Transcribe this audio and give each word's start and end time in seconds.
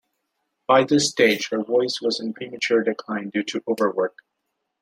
By 0.65 0.83
this 0.85 1.11
stage, 1.11 1.49
her 1.51 1.61
voice 1.61 1.99
was 2.01 2.19
in 2.19 2.33
premature 2.33 2.81
decline 2.81 3.29
due 3.29 3.43
to 3.43 3.61
overwork. 3.67 4.17